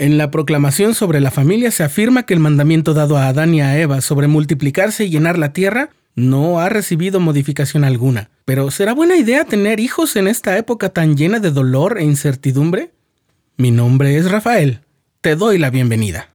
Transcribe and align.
En 0.00 0.16
la 0.16 0.30
proclamación 0.30 0.94
sobre 0.94 1.20
la 1.20 1.32
familia 1.32 1.72
se 1.72 1.82
afirma 1.82 2.22
que 2.22 2.32
el 2.32 2.38
mandamiento 2.38 2.94
dado 2.94 3.16
a 3.16 3.26
Adán 3.26 3.52
y 3.52 3.62
a 3.62 3.76
Eva 3.80 4.00
sobre 4.00 4.28
multiplicarse 4.28 5.04
y 5.04 5.10
llenar 5.10 5.36
la 5.36 5.52
tierra 5.52 5.90
no 6.14 6.60
ha 6.60 6.68
recibido 6.68 7.18
modificación 7.18 7.82
alguna. 7.82 8.30
Pero 8.44 8.70
¿será 8.70 8.94
buena 8.94 9.16
idea 9.16 9.44
tener 9.44 9.80
hijos 9.80 10.14
en 10.14 10.28
esta 10.28 10.56
época 10.56 10.90
tan 10.90 11.16
llena 11.16 11.40
de 11.40 11.50
dolor 11.50 11.98
e 11.98 12.04
incertidumbre? 12.04 12.92
Mi 13.56 13.72
nombre 13.72 14.16
es 14.16 14.30
Rafael. 14.30 14.82
Te 15.20 15.34
doy 15.34 15.58
la 15.58 15.70
bienvenida. 15.70 16.28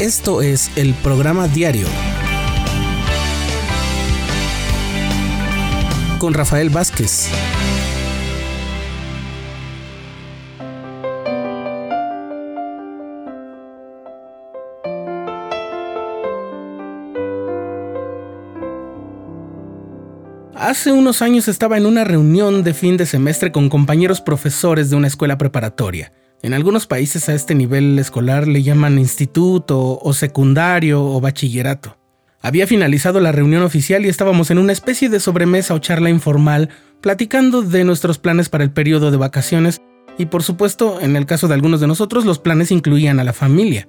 Esto 0.00 0.40
es 0.40 0.70
el 0.76 0.94
programa 0.94 1.48
diario 1.48 1.86
con 6.18 6.32
Rafael 6.32 6.70
Vázquez. 6.70 7.28
Hace 20.70 20.92
unos 20.92 21.20
años 21.20 21.48
estaba 21.48 21.78
en 21.78 21.84
una 21.84 22.04
reunión 22.04 22.62
de 22.62 22.74
fin 22.74 22.96
de 22.96 23.04
semestre 23.04 23.50
con 23.50 23.68
compañeros 23.68 24.20
profesores 24.20 24.88
de 24.88 24.94
una 24.94 25.08
escuela 25.08 25.36
preparatoria. 25.36 26.12
En 26.42 26.54
algunos 26.54 26.86
países 26.86 27.28
a 27.28 27.34
este 27.34 27.56
nivel 27.56 27.98
escolar 27.98 28.46
le 28.46 28.62
llaman 28.62 28.96
instituto 28.96 29.98
o 30.00 30.12
secundario 30.12 31.04
o 31.04 31.20
bachillerato. 31.20 31.98
Había 32.40 32.68
finalizado 32.68 33.18
la 33.18 33.32
reunión 33.32 33.64
oficial 33.64 34.06
y 34.06 34.08
estábamos 34.08 34.52
en 34.52 34.58
una 34.58 34.70
especie 34.70 35.08
de 35.08 35.18
sobremesa 35.18 35.74
o 35.74 35.80
charla 35.80 36.08
informal, 36.08 36.68
platicando 37.00 37.62
de 37.62 37.82
nuestros 37.82 38.18
planes 38.18 38.48
para 38.48 38.62
el 38.62 38.70
periodo 38.70 39.10
de 39.10 39.16
vacaciones 39.16 39.80
y 40.18 40.26
por 40.26 40.44
supuesto, 40.44 41.00
en 41.00 41.16
el 41.16 41.26
caso 41.26 41.48
de 41.48 41.54
algunos 41.54 41.80
de 41.80 41.88
nosotros, 41.88 42.24
los 42.24 42.38
planes 42.38 42.70
incluían 42.70 43.18
a 43.18 43.24
la 43.24 43.32
familia. 43.32 43.88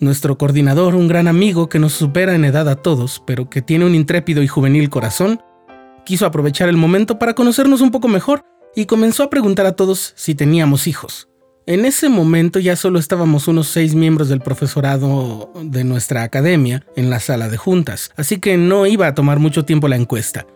Nuestro 0.00 0.38
coordinador, 0.38 0.94
un 0.94 1.06
gran 1.06 1.28
amigo 1.28 1.68
que 1.68 1.78
nos 1.78 1.92
supera 1.92 2.34
en 2.34 2.46
edad 2.46 2.66
a 2.70 2.76
todos, 2.76 3.22
pero 3.26 3.50
que 3.50 3.60
tiene 3.60 3.84
un 3.84 3.94
intrépido 3.94 4.42
y 4.42 4.48
juvenil 4.48 4.88
corazón, 4.88 5.38
quiso 6.04 6.26
aprovechar 6.26 6.68
el 6.68 6.76
momento 6.76 7.18
para 7.18 7.34
conocernos 7.34 7.80
un 7.80 7.90
poco 7.90 8.08
mejor 8.08 8.44
y 8.76 8.86
comenzó 8.86 9.22
a 9.22 9.30
preguntar 9.30 9.66
a 9.66 9.72
todos 9.72 10.12
si 10.16 10.34
teníamos 10.34 10.86
hijos. 10.86 11.28
En 11.66 11.86
ese 11.86 12.10
momento 12.10 12.58
ya 12.58 12.76
solo 12.76 12.98
estábamos 12.98 13.48
unos 13.48 13.68
seis 13.68 13.94
miembros 13.94 14.28
del 14.28 14.40
profesorado 14.40 15.50
de 15.62 15.82
nuestra 15.82 16.22
academia 16.22 16.84
en 16.94 17.08
la 17.08 17.20
sala 17.20 17.48
de 17.48 17.56
juntas, 17.56 18.10
así 18.16 18.38
que 18.38 18.58
no 18.58 18.86
iba 18.86 19.06
a 19.06 19.14
tomar 19.14 19.38
mucho 19.38 19.64
tiempo 19.64 19.88
la 19.88 19.96
encuesta. 19.96 20.46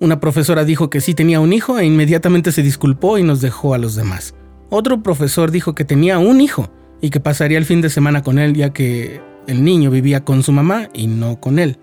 Una 0.00 0.20
profesora 0.20 0.64
dijo 0.64 0.88
que 0.88 1.00
sí 1.00 1.14
tenía 1.14 1.40
un 1.40 1.52
hijo 1.52 1.78
e 1.78 1.84
inmediatamente 1.84 2.52
se 2.52 2.62
disculpó 2.62 3.18
y 3.18 3.24
nos 3.24 3.40
dejó 3.40 3.74
a 3.74 3.78
los 3.78 3.96
demás. 3.96 4.34
Otro 4.70 5.02
profesor 5.02 5.50
dijo 5.50 5.74
que 5.74 5.84
tenía 5.84 6.18
un 6.18 6.40
hijo 6.40 6.70
y 7.00 7.10
que 7.10 7.20
pasaría 7.20 7.58
el 7.58 7.64
fin 7.64 7.80
de 7.80 7.90
semana 7.90 8.22
con 8.22 8.38
él 8.38 8.54
ya 8.54 8.72
que 8.72 9.20
el 9.48 9.64
niño 9.64 9.90
vivía 9.90 10.24
con 10.24 10.42
su 10.44 10.52
mamá 10.52 10.88
y 10.94 11.08
no 11.08 11.40
con 11.40 11.58
él. 11.58 11.78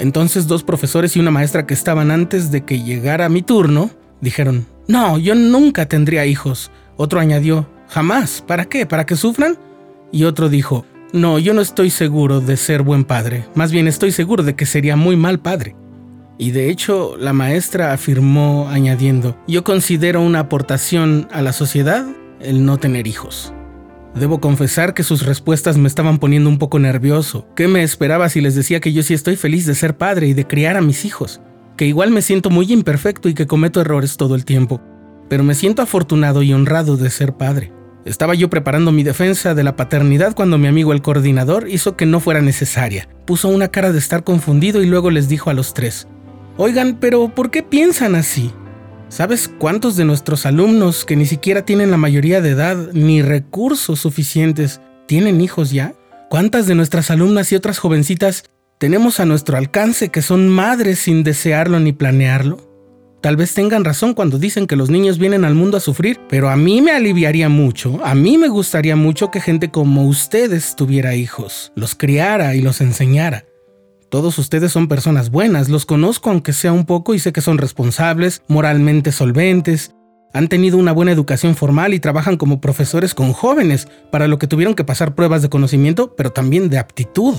Entonces 0.00 0.46
dos 0.46 0.62
profesores 0.62 1.14
y 1.14 1.20
una 1.20 1.30
maestra 1.30 1.66
que 1.66 1.74
estaban 1.74 2.10
antes 2.10 2.50
de 2.50 2.64
que 2.64 2.82
llegara 2.82 3.28
mi 3.28 3.42
turno 3.42 3.90
dijeron, 4.22 4.66
no, 4.88 5.18
yo 5.18 5.34
nunca 5.34 5.86
tendría 5.86 6.24
hijos. 6.24 6.70
Otro 6.96 7.20
añadió, 7.20 7.68
jamás, 7.86 8.42
¿para 8.46 8.64
qué? 8.64 8.86
¿Para 8.86 9.04
que 9.04 9.14
sufran? 9.14 9.58
Y 10.10 10.24
otro 10.24 10.48
dijo, 10.48 10.86
no, 11.12 11.38
yo 11.38 11.52
no 11.52 11.60
estoy 11.60 11.90
seguro 11.90 12.40
de 12.40 12.56
ser 12.56 12.82
buen 12.82 13.04
padre, 13.04 13.44
más 13.54 13.72
bien 13.72 13.88
estoy 13.88 14.10
seguro 14.10 14.42
de 14.42 14.54
que 14.54 14.64
sería 14.64 14.96
muy 14.96 15.16
mal 15.16 15.38
padre. 15.38 15.76
Y 16.38 16.52
de 16.52 16.70
hecho, 16.70 17.18
la 17.18 17.34
maestra 17.34 17.92
afirmó 17.92 18.70
añadiendo, 18.70 19.36
yo 19.46 19.64
considero 19.64 20.22
una 20.22 20.40
aportación 20.40 21.28
a 21.30 21.42
la 21.42 21.52
sociedad 21.52 22.06
el 22.40 22.64
no 22.64 22.78
tener 22.78 23.06
hijos. 23.06 23.52
Debo 24.14 24.40
confesar 24.40 24.92
que 24.92 25.04
sus 25.04 25.24
respuestas 25.24 25.78
me 25.78 25.86
estaban 25.86 26.18
poniendo 26.18 26.50
un 26.50 26.58
poco 26.58 26.78
nervioso. 26.78 27.46
¿Qué 27.54 27.68
me 27.68 27.82
esperaba 27.82 28.28
si 28.28 28.40
les 28.40 28.54
decía 28.54 28.80
que 28.80 28.92
yo 28.92 29.02
sí 29.02 29.14
estoy 29.14 29.36
feliz 29.36 29.66
de 29.66 29.74
ser 29.74 29.96
padre 29.96 30.26
y 30.26 30.34
de 30.34 30.46
criar 30.46 30.76
a 30.76 30.80
mis 30.80 31.04
hijos? 31.04 31.40
Que 31.76 31.86
igual 31.86 32.10
me 32.10 32.22
siento 32.22 32.50
muy 32.50 32.72
imperfecto 32.72 33.28
y 33.28 33.34
que 33.34 33.46
cometo 33.46 33.80
errores 33.80 34.16
todo 34.16 34.34
el 34.34 34.44
tiempo, 34.44 34.80
pero 35.28 35.44
me 35.44 35.54
siento 35.54 35.80
afortunado 35.82 36.42
y 36.42 36.52
honrado 36.52 36.96
de 36.96 37.08
ser 37.08 37.34
padre. 37.34 37.72
Estaba 38.04 38.34
yo 38.34 38.50
preparando 38.50 38.92
mi 38.92 39.02
defensa 39.02 39.54
de 39.54 39.62
la 39.62 39.76
paternidad 39.76 40.34
cuando 40.34 40.58
mi 40.58 40.66
amigo 40.66 40.92
el 40.92 41.02
coordinador 41.02 41.68
hizo 41.68 41.96
que 41.96 42.06
no 42.06 42.18
fuera 42.18 42.40
necesaria. 42.40 43.08
Puso 43.26 43.48
una 43.48 43.68
cara 43.68 43.92
de 43.92 43.98
estar 43.98 44.24
confundido 44.24 44.82
y 44.82 44.86
luego 44.86 45.10
les 45.10 45.28
dijo 45.28 45.50
a 45.50 45.54
los 45.54 45.74
tres, 45.74 46.08
Oigan, 46.56 46.98
pero 46.98 47.28
¿por 47.28 47.50
qué 47.50 47.62
piensan 47.62 48.14
así? 48.16 48.52
¿Sabes 49.10 49.50
cuántos 49.58 49.96
de 49.96 50.04
nuestros 50.04 50.46
alumnos 50.46 51.04
que 51.04 51.16
ni 51.16 51.26
siquiera 51.26 51.64
tienen 51.64 51.90
la 51.90 51.96
mayoría 51.96 52.40
de 52.40 52.50
edad 52.50 52.92
ni 52.92 53.22
recursos 53.22 53.98
suficientes 53.98 54.80
tienen 55.08 55.40
hijos 55.40 55.72
ya? 55.72 55.94
¿Cuántas 56.28 56.68
de 56.68 56.76
nuestras 56.76 57.10
alumnas 57.10 57.50
y 57.50 57.56
otras 57.56 57.80
jovencitas 57.80 58.44
tenemos 58.78 59.18
a 59.18 59.24
nuestro 59.24 59.56
alcance 59.56 60.10
que 60.10 60.22
son 60.22 60.48
madres 60.48 61.00
sin 61.00 61.24
desearlo 61.24 61.80
ni 61.80 61.92
planearlo? 61.92 62.70
Tal 63.20 63.36
vez 63.36 63.52
tengan 63.52 63.84
razón 63.84 64.14
cuando 64.14 64.38
dicen 64.38 64.68
que 64.68 64.76
los 64.76 64.90
niños 64.90 65.18
vienen 65.18 65.44
al 65.44 65.56
mundo 65.56 65.76
a 65.76 65.80
sufrir, 65.80 66.20
pero 66.28 66.48
a 66.48 66.54
mí 66.54 66.80
me 66.80 66.92
aliviaría 66.92 67.48
mucho, 67.48 67.98
a 68.04 68.14
mí 68.14 68.38
me 68.38 68.46
gustaría 68.46 68.94
mucho 68.94 69.32
que 69.32 69.40
gente 69.40 69.72
como 69.72 70.06
ustedes 70.06 70.76
tuviera 70.76 71.16
hijos, 71.16 71.72
los 71.74 71.96
criara 71.96 72.54
y 72.54 72.62
los 72.62 72.80
enseñara. 72.80 73.49
Todos 74.10 74.38
ustedes 74.38 74.72
son 74.72 74.88
personas 74.88 75.30
buenas, 75.30 75.68
los 75.68 75.86
conozco 75.86 76.30
aunque 76.30 76.52
sea 76.52 76.72
un 76.72 76.84
poco 76.84 77.14
y 77.14 77.20
sé 77.20 77.32
que 77.32 77.40
son 77.40 77.58
responsables, 77.58 78.42
moralmente 78.48 79.12
solventes, 79.12 79.94
han 80.32 80.48
tenido 80.48 80.78
una 80.78 80.90
buena 80.90 81.12
educación 81.12 81.54
formal 81.54 81.94
y 81.94 82.00
trabajan 82.00 82.36
como 82.36 82.60
profesores 82.60 83.14
con 83.14 83.32
jóvenes, 83.32 83.86
para 84.10 84.26
lo 84.26 84.38
que 84.38 84.48
tuvieron 84.48 84.74
que 84.74 84.82
pasar 84.82 85.14
pruebas 85.14 85.42
de 85.42 85.48
conocimiento, 85.48 86.16
pero 86.16 86.32
también 86.32 86.68
de 86.70 86.78
aptitud. 86.78 87.36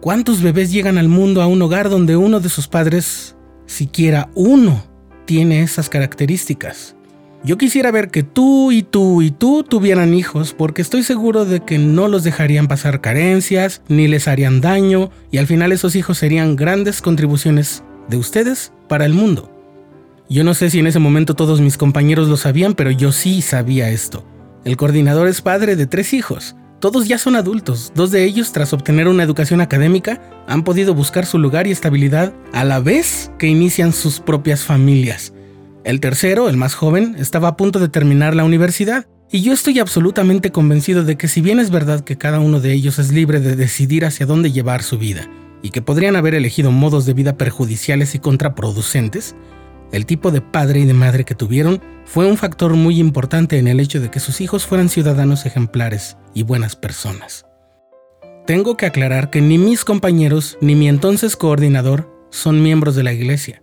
¿Cuántos 0.00 0.40
bebés 0.40 0.72
llegan 0.72 0.96
al 0.96 1.08
mundo 1.08 1.42
a 1.42 1.46
un 1.46 1.60
hogar 1.60 1.90
donde 1.90 2.16
uno 2.16 2.40
de 2.40 2.48
sus 2.48 2.66
padres, 2.66 3.36
siquiera 3.66 4.30
uno, 4.34 4.82
tiene 5.26 5.62
esas 5.62 5.90
características? 5.90 6.96
Yo 7.44 7.58
quisiera 7.58 7.90
ver 7.90 8.10
que 8.10 8.22
tú 8.22 8.70
y 8.70 8.84
tú 8.84 9.20
y 9.20 9.32
tú 9.32 9.64
tuvieran 9.64 10.14
hijos 10.14 10.54
porque 10.56 10.80
estoy 10.80 11.02
seguro 11.02 11.44
de 11.44 11.58
que 11.58 11.76
no 11.76 12.06
los 12.06 12.22
dejarían 12.22 12.68
pasar 12.68 13.00
carencias, 13.00 13.82
ni 13.88 14.06
les 14.06 14.28
harían 14.28 14.60
daño, 14.60 15.10
y 15.32 15.38
al 15.38 15.48
final 15.48 15.72
esos 15.72 15.96
hijos 15.96 16.18
serían 16.18 16.54
grandes 16.54 17.02
contribuciones 17.02 17.82
de 18.08 18.16
ustedes 18.16 18.72
para 18.88 19.06
el 19.06 19.14
mundo. 19.14 19.50
Yo 20.28 20.44
no 20.44 20.54
sé 20.54 20.70
si 20.70 20.78
en 20.78 20.86
ese 20.86 21.00
momento 21.00 21.34
todos 21.34 21.60
mis 21.60 21.76
compañeros 21.76 22.28
lo 22.28 22.36
sabían, 22.36 22.74
pero 22.74 22.92
yo 22.92 23.10
sí 23.10 23.42
sabía 23.42 23.90
esto. 23.90 24.24
El 24.64 24.76
coordinador 24.76 25.26
es 25.26 25.42
padre 25.42 25.74
de 25.74 25.88
tres 25.88 26.12
hijos. 26.14 26.54
Todos 26.78 27.08
ya 27.08 27.18
son 27.18 27.34
adultos. 27.34 27.92
Dos 27.96 28.12
de 28.12 28.24
ellos, 28.24 28.52
tras 28.52 28.72
obtener 28.72 29.08
una 29.08 29.24
educación 29.24 29.60
académica, 29.60 30.22
han 30.46 30.62
podido 30.62 30.94
buscar 30.94 31.26
su 31.26 31.38
lugar 31.38 31.66
y 31.66 31.72
estabilidad 31.72 32.32
a 32.52 32.62
la 32.64 32.78
vez 32.78 33.32
que 33.38 33.48
inician 33.48 33.92
sus 33.92 34.20
propias 34.20 34.62
familias. 34.62 35.32
El 35.84 35.98
tercero, 35.98 36.48
el 36.48 36.56
más 36.56 36.74
joven, 36.74 37.16
estaba 37.18 37.48
a 37.48 37.56
punto 37.56 37.80
de 37.80 37.88
terminar 37.88 38.36
la 38.36 38.44
universidad, 38.44 39.06
y 39.32 39.42
yo 39.42 39.52
estoy 39.52 39.80
absolutamente 39.80 40.52
convencido 40.52 41.02
de 41.02 41.16
que 41.16 41.26
si 41.26 41.40
bien 41.40 41.58
es 41.58 41.70
verdad 41.70 42.04
que 42.04 42.18
cada 42.18 42.38
uno 42.38 42.60
de 42.60 42.72
ellos 42.72 43.00
es 43.00 43.12
libre 43.12 43.40
de 43.40 43.56
decidir 43.56 44.04
hacia 44.04 44.26
dónde 44.26 44.52
llevar 44.52 44.84
su 44.84 44.96
vida, 44.96 45.28
y 45.60 45.70
que 45.70 45.82
podrían 45.82 46.14
haber 46.14 46.34
elegido 46.34 46.70
modos 46.70 47.04
de 47.04 47.14
vida 47.14 47.36
perjudiciales 47.36 48.14
y 48.14 48.20
contraproducentes, 48.20 49.34
el 49.90 50.06
tipo 50.06 50.30
de 50.30 50.40
padre 50.40 50.80
y 50.80 50.84
de 50.84 50.94
madre 50.94 51.24
que 51.24 51.34
tuvieron 51.34 51.82
fue 52.04 52.26
un 52.26 52.36
factor 52.36 52.74
muy 52.74 53.00
importante 53.00 53.58
en 53.58 53.66
el 53.66 53.80
hecho 53.80 54.00
de 54.00 54.10
que 54.10 54.20
sus 54.20 54.40
hijos 54.40 54.66
fueran 54.66 54.88
ciudadanos 54.88 55.46
ejemplares 55.46 56.16
y 56.32 56.44
buenas 56.44 56.76
personas. 56.76 57.44
Tengo 58.46 58.76
que 58.76 58.86
aclarar 58.86 59.30
que 59.30 59.40
ni 59.40 59.58
mis 59.58 59.84
compañeros 59.84 60.58
ni 60.60 60.74
mi 60.74 60.88
entonces 60.88 61.36
coordinador 61.36 62.08
son 62.30 62.62
miembros 62.62 62.94
de 62.96 63.02
la 63.02 63.12
iglesia, 63.12 63.62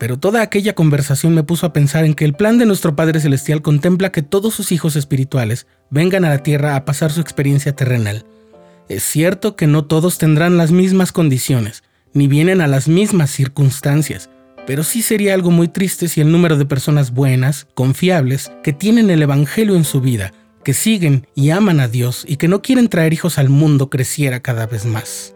pero 0.00 0.18
toda 0.18 0.40
aquella 0.40 0.74
conversación 0.74 1.34
me 1.34 1.42
puso 1.42 1.66
a 1.66 1.74
pensar 1.74 2.06
en 2.06 2.14
que 2.14 2.24
el 2.24 2.32
plan 2.32 2.56
de 2.56 2.64
nuestro 2.64 2.96
Padre 2.96 3.20
Celestial 3.20 3.60
contempla 3.60 4.10
que 4.10 4.22
todos 4.22 4.54
sus 4.54 4.72
hijos 4.72 4.96
espirituales 4.96 5.66
vengan 5.90 6.24
a 6.24 6.30
la 6.30 6.42
tierra 6.42 6.74
a 6.74 6.86
pasar 6.86 7.12
su 7.12 7.20
experiencia 7.20 7.76
terrenal. 7.76 8.24
Es 8.88 9.02
cierto 9.02 9.56
que 9.56 9.66
no 9.66 9.84
todos 9.84 10.16
tendrán 10.16 10.56
las 10.56 10.72
mismas 10.72 11.12
condiciones, 11.12 11.82
ni 12.14 12.28
vienen 12.28 12.62
a 12.62 12.66
las 12.66 12.88
mismas 12.88 13.30
circunstancias, 13.30 14.30
pero 14.66 14.84
sí 14.84 15.02
sería 15.02 15.34
algo 15.34 15.50
muy 15.50 15.68
triste 15.68 16.08
si 16.08 16.22
el 16.22 16.32
número 16.32 16.56
de 16.56 16.64
personas 16.64 17.12
buenas, 17.12 17.66
confiables, 17.74 18.50
que 18.62 18.72
tienen 18.72 19.10
el 19.10 19.20
Evangelio 19.20 19.76
en 19.76 19.84
su 19.84 20.00
vida, 20.00 20.32
que 20.64 20.72
siguen 20.72 21.26
y 21.34 21.50
aman 21.50 21.78
a 21.78 21.88
Dios 21.88 22.24
y 22.26 22.36
que 22.36 22.48
no 22.48 22.62
quieren 22.62 22.88
traer 22.88 23.12
hijos 23.12 23.36
al 23.36 23.50
mundo 23.50 23.90
creciera 23.90 24.40
cada 24.40 24.64
vez 24.64 24.86
más. 24.86 25.34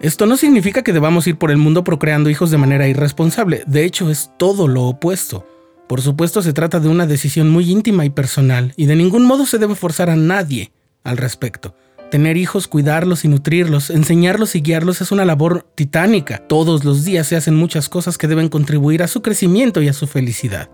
Esto 0.00 0.26
no 0.26 0.36
significa 0.36 0.82
que 0.82 0.92
debamos 0.92 1.26
ir 1.26 1.36
por 1.36 1.50
el 1.50 1.56
mundo 1.56 1.82
procreando 1.82 2.28
hijos 2.28 2.50
de 2.50 2.58
manera 2.58 2.86
irresponsable, 2.86 3.62
de 3.66 3.84
hecho 3.84 4.10
es 4.10 4.30
todo 4.38 4.68
lo 4.68 4.84
opuesto. 4.84 5.46
Por 5.88 6.02
supuesto 6.02 6.42
se 6.42 6.52
trata 6.52 6.80
de 6.80 6.88
una 6.88 7.06
decisión 7.06 7.48
muy 7.48 7.70
íntima 7.70 8.04
y 8.04 8.10
personal, 8.10 8.74
y 8.76 8.86
de 8.86 8.96
ningún 8.96 9.24
modo 9.24 9.46
se 9.46 9.58
debe 9.58 9.74
forzar 9.74 10.10
a 10.10 10.16
nadie 10.16 10.72
al 11.02 11.16
respecto. 11.16 11.74
Tener 12.10 12.36
hijos, 12.36 12.68
cuidarlos 12.68 13.24
y 13.24 13.28
nutrirlos, 13.28 13.90
enseñarlos 13.90 14.54
y 14.54 14.60
guiarlos 14.60 15.00
es 15.00 15.12
una 15.12 15.24
labor 15.24 15.66
titánica. 15.74 16.38
Todos 16.46 16.84
los 16.84 17.04
días 17.04 17.26
se 17.26 17.36
hacen 17.36 17.56
muchas 17.56 17.88
cosas 17.88 18.18
que 18.18 18.28
deben 18.28 18.48
contribuir 18.48 19.02
a 19.02 19.08
su 19.08 19.22
crecimiento 19.22 19.80
y 19.80 19.88
a 19.88 19.92
su 19.92 20.06
felicidad. 20.06 20.70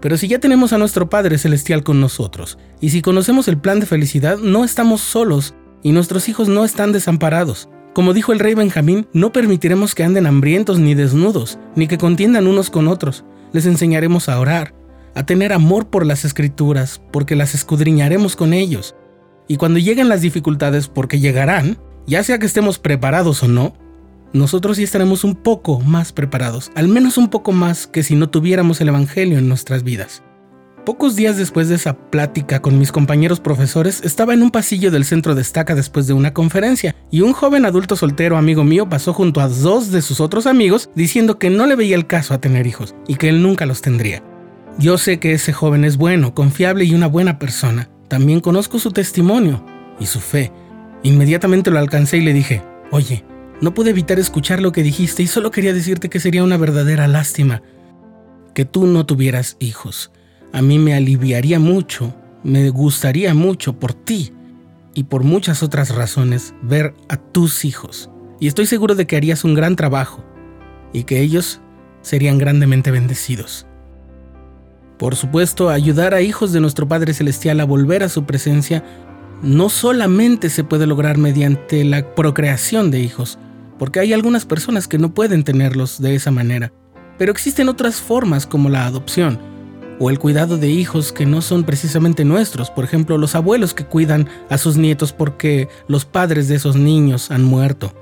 Pero 0.00 0.18
si 0.18 0.28
ya 0.28 0.38
tenemos 0.38 0.72
a 0.72 0.78
nuestro 0.78 1.08
Padre 1.08 1.38
Celestial 1.38 1.82
con 1.82 2.00
nosotros, 2.00 2.58
y 2.80 2.90
si 2.90 3.00
conocemos 3.00 3.48
el 3.48 3.58
plan 3.58 3.80
de 3.80 3.86
felicidad, 3.86 4.38
no 4.38 4.64
estamos 4.64 5.00
solos 5.00 5.54
y 5.82 5.92
nuestros 5.92 6.28
hijos 6.28 6.48
no 6.48 6.64
están 6.64 6.92
desamparados. 6.92 7.68
Como 7.94 8.12
dijo 8.12 8.32
el 8.32 8.40
rey 8.40 8.54
Benjamín, 8.54 9.06
no 9.12 9.32
permitiremos 9.32 9.94
que 9.94 10.02
anden 10.02 10.26
hambrientos 10.26 10.80
ni 10.80 10.96
desnudos, 10.96 11.60
ni 11.76 11.86
que 11.86 11.96
contiendan 11.96 12.48
unos 12.48 12.68
con 12.68 12.88
otros. 12.88 13.24
Les 13.52 13.66
enseñaremos 13.66 14.28
a 14.28 14.40
orar, 14.40 14.74
a 15.14 15.26
tener 15.26 15.52
amor 15.52 15.86
por 15.86 16.04
las 16.04 16.24
escrituras, 16.24 17.00
porque 17.12 17.36
las 17.36 17.54
escudriñaremos 17.54 18.34
con 18.34 18.52
ellos. 18.52 18.96
Y 19.46 19.58
cuando 19.58 19.78
lleguen 19.78 20.08
las 20.08 20.22
dificultades, 20.22 20.88
porque 20.88 21.20
llegarán, 21.20 21.78
ya 22.04 22.24
sea 22.24 22.40
que 22.40 22.46
estemos 22.46 22.80
preparados 22.80 23.44
o 23.44 23.48
no, 23.48 23.74
nosotros 24.32 24.76
sí 24.76 24.82
estaremos 24.82 25.22
un 25.22 25.36
poco 25.36 25.78
más 25.78 26.12
preparados, 26.12 26.72
al 26.74 26.88
menos 26.88 27.16
un 27.16 27.28
poco 27.28 27.52
más 27.52 27.86
que 27.86 28.02
si 28.02 28.16
no 28.16 28.28
tuviéramos 28.28 28.80
el 28.80 28.88
Evangelio 28.88 29.38
en 29.38 29.48
nuestras 29.48 29.84
vidas. 29.84 30.23
Pocos 30.84 31.16
días 31.16 31.38
después 31.38 31.70
de 31.70 31.76
esa 31.76 31.96
plática 31.96 32.60
con 32.60 32.78
mis 32.78 32.92
compañeros 32.92 33.40
profesores, 33.40 34.02
estaba 34.04 34.34
en 34.34 34.42
un 34.42 34.50
pasillo 34.50 34.90
del 34.90 35.06
centro 35.06 35.34
de 35.34 35.40
estaca 35.40 35.74
después 35.74 36.06
de 36.06 36.12
una 36.12 36.34
conferencia, 36.34 36.94
y 37.10 37.22
un 37.22 37.32
joven 37.32 37.64
adulto 37.64 37.96
soltero 37.96 38.36
amigo 38.36 38.64
mío 38.64 38.86
pasó 38.86 39.14
junto 39.14 39.40
a 39.40 39.48
dos 39.48 39.90
de 39.92 40.02
sus 40.02 40.20
otros 40.20 40.46
amigos 40.46 40.90
diciendo 40.94 41.38
que 41.38 41.48
no 41.48 41.66
le 41.66 41.74
veía 41.74 41.96
el 41.96 42.06
caso 42.06 42.34
a 42.34 42.38
tener 42.38 42.66
hijos 42.66 42.94
y 43.08 43.14
que 43.14 43.30
él 43.30 43.40
nunca 43.40 43.64
los 43.64 43.80
tendría. 43.80 44.22
Yo 44.78 44.98
sé 44.98 45.18
que 45.18 45.32
ese 45.32 45.54
joven 45.54 45.84
es 45.84 45.96
bueno, 45.96 46.34
confiable 46.34 46.84
y 46.84 46.94
una 46.94 47.06
buena 47.06 47.38
persona. 47.38 47.88
También 48.08 48.40
conozco 48.40 48.78
su 48.78 48.90
testimonio 48.92 49.64
y 49.98 50.04
su 50.04 50.20
fe. 50.20 50.52
Inmediatamente 51.02 51.70
lo 51.70 51.78
alcancé 51.78 52.18
y 52.18 52.22
le 52.22 52.34
dije, 52.34 52.62
oye, 52.90 53.24
no 53.62 53.72
pude 53.72 53.88
evitar 53.88 54.18
escuchar 54.18 54.60
lo 54.60 54.72
que 54.72 54.82
dijiste 54.82 55.22
y 55.22 55.28
solo 55.28 55.50
quería 55.50 55.72
decirte 55.72 56.10
que 56.10 56.20
sería 56.20 56.44
una 56.44 56.58
verdadera 56.58 57.08
lástima 57.08 57.62
que 58.54 58.66
tú 58.66 58.86
no 58.86 59.06
tuvieras 59.06 59.56
hijos 59.60 60.10
a 60.54 60.62
mí 60.62 60.78
me 60.78 60.94
aliviaría 60.94 61.58
mucho, 61.58 62.14
me 62.44 62.70
gustaría 62.70 63.34
mucho 63.34 63.80
por 63.80 63.92
ti 63.92 64.32
y 64.94 65.02
por 65.02 65.24
muchas 65.24 65.64
otras 65.64 65.92
razones 65.92 66.54
ver 66.62 66.94
a 67.08 67.16
tus 67.16 67.64
hijos. 67.64 68.08
Y 68.38 68.46
estoy 68.46 68.66
seguro 68.66 68.94
de 68.94 69.04
que 69.04 69.16
harías 69.16 69.42
un 69.42 69.54
gran 69.54 69.74
trabajo 69.74 70.24
y 70.92 71.02
que 71.02 71.20
ellos 71.20 71.60
serían 72.02 72.38
grandemente 72.38 72.92
bendecidos. 72.92 73.66
Por 74.96 75.16
supuesto, 75.16 75.70
ayudar 75.70 76.14
a 76.14 76.22
hijos 76.22 76.52
de 76.52 76.60
nuestro 76.60 76.86
Padre 76.86 77.14
Celestial 77.14 77.58
a 77.58 77.64
volver 77.64 78.04
a 78.04 78.08
su 78.08 78.24
presencia 78.24 78.84
no 79.42 79.68
solamente 79.68 80.50
se 80.50 80.62
puede 80.62 80.86
lograr 80.86 81.18
mediante 81.18 81.82
la 81.82 82.14
procreación 82.14 82.92
de 82.92 83.00
hijos, 83.00 83.40
porque 83.76 83.98
hay 83.98 84.12
algunas 84.12 84.46
personas 84.46 84.86
que 84.86 84.98
no 84.98 85.14
pueden 85.14 85.42
tenerlos 85.42 86.00
de 86.00 86.14
esa 86.14 86.30
manera, 86.30 86.72
pero 87.18 87.32
existen 87.32 87.68
otras 87.68 87.96
formas 87.96 88.46
como 88.46 88.68
la 88.68 88.86
adopción, 88.86 89.53
o 89.98 90.10
el 90.10 90.18
cuidado 90.18 90.56
de 90.56 90.68
hijos 90.68 91.12
que 91.12 91.26
no 91.26 91.42
son 91.42 91.64
precisamente 91.64 92.24
nuestros, 92.24 92.70
por 92.70 92.84
ejemplo, 92.84 93.18
los 93.18 93.34
abuelos 93.34 93.74
que 93.74 93.84
cuidan 93.84 94.28
a 94.50 94.58
sus 94.58 94.76
nietos 94.76 95.12
porque 95.12 95.68
los 95.88 96.04
padres 96.04 96.48
de 96.48 96.56
esos 96.56 96.76
niños 96.76 97.30
han 97.30 97.44
muerto. 97.44 97.94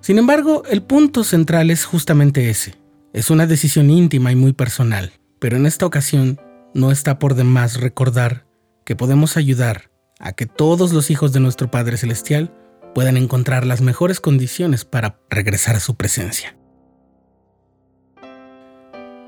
Sin 0.00 0.18
embargo, 0.18 0.64
el 0.68 0.82
punto 0.82 1.24
central 1.24 1.70
es 1.70 1.84
justamente 1.84 2.50
ese. 2.50 2.74
Es 3.12 3.30
una 3.30 3.46
decisión 3.46 3.90
íntima 3.90 4.32
y 4.32 4.36
muy 4.36 4.52
personal, 4.52 5.12
pero 5.38 5.56
en 5.56 5.66
esta 5.66 5.86
ocasión 5.86 6.40
no 6.74 6.90
está 6.90 7.18
por 7.18 7.34
demás 7.34 7.80
recordar 7.80 8.44
que 8.84 8.96
podemos 8.96 9.36
ayudar 9.36 9.90
a 10.18 10.32
que 10.32 10.46
todos 10.46 10.92
los 10.92 11.10
hijos 11.10 11.32
de 11.32 11.40
nuestro 11.40 11.70
Padre 11.70 11.96
Celestial 11.96 12.52
puedan 12.94 13.16
encontrar 13.16 13.66
las 13.66 13.80
mejores 13.80 14.20
condiciones 14.20 14.84
para 14.84 15.18
regresar 15.30 15.76
a 15.76 15.80
su 15.80 15.94
presencia. 15.96 16.56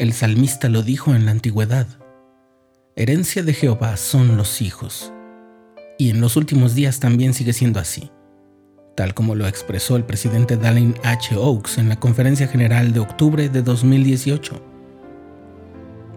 El 0.07 0.13
salmista 0.13 0.69
lo 0.69 0.85
dijo 0.85 1.17
en 1.17 1.25
la 1.25 1.33
antigüedad. 1.33 1.89
Herencia 2.95 3.43
de 3.43 3.53
Jehová 3.53 3.97
son 3.97 4.37
los 4.37 4.63
hijos. 4.63 5.13
Y 5.99 6.11
en 6.11 6.21
los 6.21 6.37
últimos 6.37 6.77
días 6.77 7.01
también 7.01 7.35
sigue 7.35 7.53
siendo 7.53 7.81
así, 7.81 8.13
tal 8.97 9.15
como 9.15 9.35
lo 9.35 9.49
expresó 9.49 9.97
el 9.97 10.05
presidente 10.05 10.57
Dallin 10.57 10.95
H. 11.03 11.35
Oaks 11.35 11.79
en 11.79 11.89
la 11.89 11.99
Conferencia 11.99 12.47
General 12.47 12.93
de 12.93 13.01
octubre 13.01 13.49
de 13.49 13.63
2018. 13.63 14.63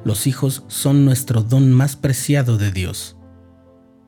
Los 0.04 0.28
hijos 0.28 0.66
son 0.68 1.04
nuestro 1.04 1.42
don 1.42 1.72
más 1.72 1.96
preciado 1.96 2.60
de 2.60 2.72
Dios. 2.72 3.18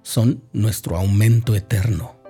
Son 0.03 0.43
nuestro 0.53 0.95
aumento 0.95 1.55
eterno. 1.55 2.20